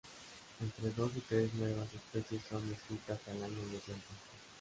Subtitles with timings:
[0.61, 4.29] Entre dos y tres nuevas especies son descritas al año desde entonces.